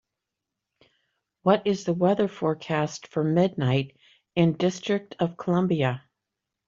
What 1.43 1.67
is 1.67 1.83
the 1.83 1.93
weather 1.93 2.27
forecast 2.27 3.05
for 3.05 3.23
Midnight 3.23 3.95
in 4.35 4.53
District 4.53 5.15
Of 5.19 5.37
Columbia? 5.37 6.01